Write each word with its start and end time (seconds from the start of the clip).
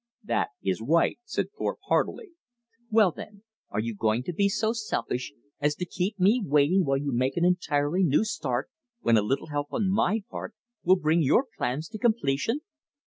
"That 0.23 0.49
is 0.63 0.81
right," 0.81 1.19
said 1.25 1.49
Thorpe 1.55 1.77
heartily. 1.85 2.31
"Well, 2.89 3.11
then, 3.11 3.43
are 3.69 3.79
you 3.79 3.93
going 3.93 4.23
to 4.23 4.33
be 4.33 4.49
so 4.49 4.73
selfish 4.73 5.31
as 5.59 5.75
to 5.75 5.85
keep 5.85 6.19
me 6.19 6.41
waiting 6.43 6.83
while 6.85 6.97
you 6.97 7.11
make 7.11 7.37
an 7.37 7.45
entirely 7.45 8.01
new 8.03 8.23
start, 8.25 8.71
when 9.01 9.15
a 9.15 9.21
little 9.21 9.49
help 9.49 9.67
on 9.71 9.91
my 9.91 10.23
part 10.31 10.55
will 10.83 10.95
bring 10.95 11.21
your 11.21 11.45
plans 11.55 11.87
to 11.89 11.99
completion?" 11.99 12.61